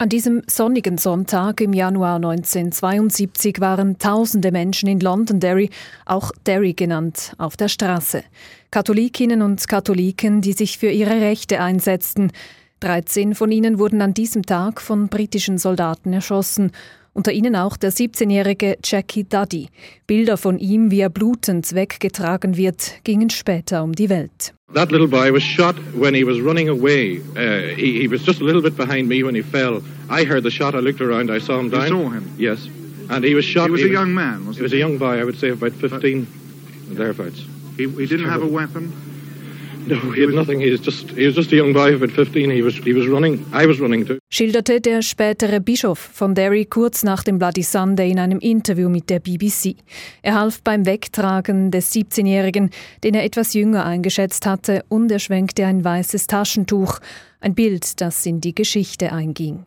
[0.00, 5.68] An diesem sonnigen Sonntag im Januar 1972 waren tausende Menschen in Londonderry,
[6.06, 8.24] auch Derry genannt, auf der Straße.
[8.70, 12.32] Katholikinnen und Katholiken, die sich für ihre Rechte einsetzten.
[12.80, 16.72] 13 von ihnen wurden an diesem Tag von britischen Soldaten erschossen
[17.12, 19.68] unter ihnen auch der 17-jährige Jackie Duddy.
[20.06, 24.54] Bilder von ihm, wie er blutend weggetragen wird, gingen später um die Welt.
[24.74, 27.20] That little boy was shot when he was running away.
[27.36, 29.82] Uh, he, he, was just a little bit behind me when he fell.
[30.08, 30.74] I heard the shot.
[30.74, 31.30] I looked around.
[31.30, 31.82] I saw him down.
[31.82, 32.34] You saw him?
[32.38, 32.68] Yes.
[33.10, 33.66] And he was shot.
[33.66, 34.60] He was he a young man, was he?
[34.60, 36.26] He was a young boy, I would say about 15,
[36.90, 37.44] thereabouts.
[37.76, 39.09] He, he didn't have a weapon?
[44.30, 49.10] Schilderte der spätere Bischof von Derry kurz nach dem Bloody Sunday in einem Interview mit
[49.10, 49.76] der BBC.
[50.22, 52.70] Er half beim Wegtragen des 17-Jährigen,
[53.04, 56.98] den er etwas jünger eingeschätzt hatte, und er schwenkte ein weißes Taschentuch,
[57.40, 59.64] ein Bild, das in die Geschichte einging.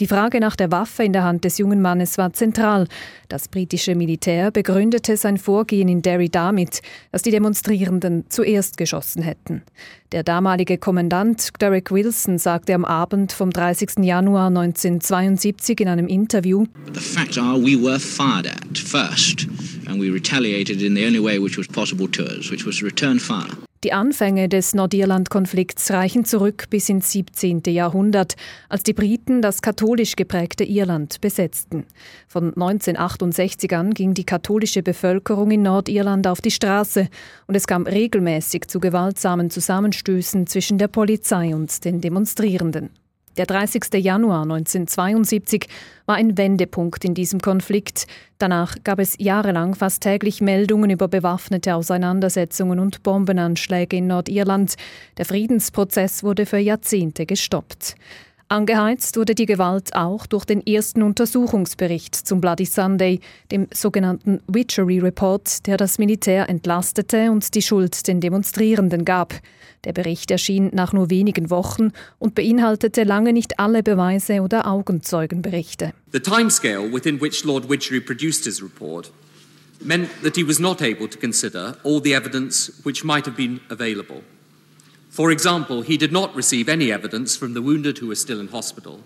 [0.00, 2.88] Die Frage nach der Waffe in der Hand des jungen Mannes war zentral.
[3.28, 9.62] Das britische Militär begründete sein Vorgehen in Derry damit, dass die Demonstrierenden zuerst geschossen hätten.
[10.10, 14.00] Der damalige Kommandant Derek Wilson sagte am Abend vom 30.
[14.02, 19.46] Januar 1972 in einem Interview: The facts are we were fired at first
[19.86, 23.20] and we retaliated in the only way which was possible to us, which was return
[23.20, 23.56] fire.
[23.84, 27.60] Die Anfänge des Nordirland-Konflikts reichen zurück bis ins 17.
[27.66, 28.34] Jahrhundert,
[28.70, 31.84] als die Briten das katholisch geprägte Irland besetzten.
[32.26, 37.08] Von 1968 an ging die katholische Bevölkerung in Nordirland auf die Straße
[37.46, 42.88] und es kam regelmäßig zu gewaltsamen Zusammenstößen zwischen der Polizei und den Demonstrierenden.
[43.36, 43.92] Der 30.
[43.94, 45.66] Januar 1972
[46.06, 48.06] war ein Wendepunkt in diesem Konflikt.
[48.38, 54.74] Danach gab es jahrelang fast täglich Meldungen über bewaffnete Auseinandersetzungen und Bombenanschläge in Nordirland.
[55.18, 57.96] Der Friedensprozess wurde für Jahrzehnte gestoppt.
[58.54, 63.18] Angeheizt wurde die Gewalt auch durch den ersten Untersuchungsbericht zum Bloody Sunday,
[63.50, 69.34] dem sogenannten Witchery Report, der das Militär entlastete und die Schuld den Demonstrierenden gab.
[69.82, 71.90] Der Bericht erschien nach nur wenigen Wochen
[72.20, 75.92] und beinhaltete lange nicht alle Beweise oder Augenzeugenberichte.
[76.12, 79.10] The timescale within which Lord Witchery produced his report
[79.80, 83.58] meant that he was not able to consider all the evidence which might have been
[83.68, 84.22] available.
[85.14, 88.48] For example, he did not receive any evidence from the wounded who were still in
[88.48, 88.98] hospital,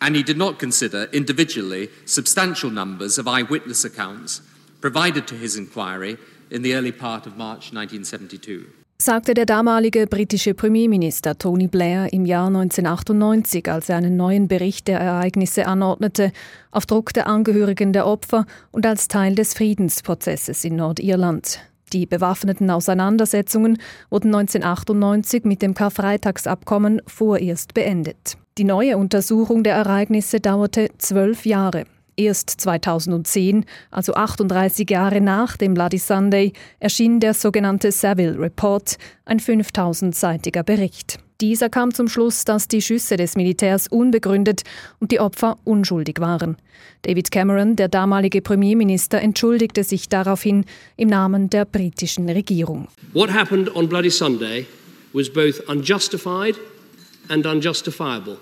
[0.00, 4.40] and he did not consider individually substantial numbers of eyewitness accounts
[4.80, 6.16] provided to his inquiry
[6.52, 8.66] in the early part of March 1972.
[8.98, 14.86] sagte der damalige britische Premierminister Tony Blair im Jahr 1998, als er einen neuen Bericht
[14.86, 16.30] der Ereignisse anordnete,
[16.70, 21.58] auf Druck der Angehörigen der Opfer und als Teil des Friedensprozesses in Nordirland.
[21.92, 28.36] Die bewaffneten Auseinandersetzungen wurden 1998 mit dem Karfreitagsabkommen vorerst beendet.
[28.58, 31.84] Die neue Untersuchung der Ereignisse dauerte zwölf Jahre.
[32.16, 39.38] Erst 2010, also 38 Jahre nach dem Bloody Sunday, erschien der sogenannte Saville Report, ein
[39.40, 41.18] 5000-seitiger Bericht.
[41.42, 44.62] Dieser kam zum Schluss, dass die Schüsse des Militärs unbegründet
[45.00, 46.56] und die Opfer unschuldig waren.
[47.02, 50.64] David Cameron, der damalige Premierminister, entschuldigte sich daraufhin
[50.96, 52.86] im Namen der britischen Regierung.
[53.12, 54.66] What happened on Bloody Sunday
[55.12, 56.54] was both unjustified
[57.28, 58.36] and unjustifiable.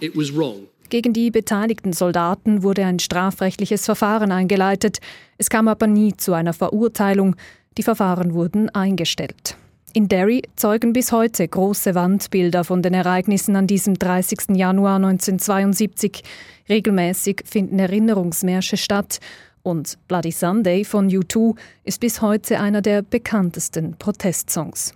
[0.00, 0.66] It was wrong.
[0.88, 4.98] Gegen die beteiligten Soldaten wurde ein strafrechtliches Verfahren eingeleitet.
[5.36, 7.36] Es kam aber nie zu einer Verurteilung.
[7.76, 9.58] Die Verfahren wurden eingestellt.
[9.96, 14.56] In Derry zeugen bis heute große Wandbilder von den Ereignissen an diesem 30.
[14.56, 16.24] Januar 1972.
[16.68, 19.20] Regelmäßig finden Erinnerungsmärsche statt
[19.62, 21.54] und Bloody Sunday von U2
[21.84, 24.94] ist bis heute einer der bekanntesten Protestsongs.